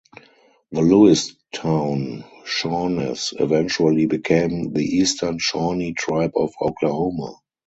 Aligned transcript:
The 0.71 0.81
Lewistown 0.81 2.25
Shawnees 2.43 3.35
eventually 3.37 4.07
became 4.07 4.73
the 4.73 4.83
Eastern 4.83 5.37
Shawnee 5.37 5.93
Tribe 5.93 6.31
of 6.35 6.51
Oklahoma. 6.59 7.35